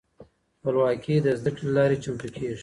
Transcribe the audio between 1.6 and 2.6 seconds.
له لارې چمتو کیږي.